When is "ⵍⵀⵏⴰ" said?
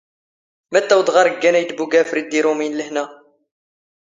2.79-3.05